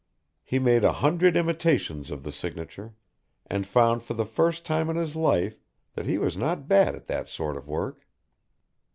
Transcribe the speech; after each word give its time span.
He 0.43 0.57
made 0.57 0.83
a 0.83 0.93
hundred 0.93 1.37
imitations 1.37 2.09
of 2.09 2.23
the 2.23 2.31
signature, 2.31 2.95
and 3.45 3.67
found 3.67 4.01
for 4.01 4.15
the 4.15 4.25
first 4.25 4.65
time 4.65 4.89
in 4.89 4.95
his 4.95 5.15
life 5.15 5.59
that 5.93 6.07
he 6.07 6.17
was 6.17 6.35
not 6.35 6.67
bad 6.67 6.95
at 6.95 7.05
that 7.05 7.29
sort 7.29 7.55
of 7.55 7.67
work. 7.67 8.07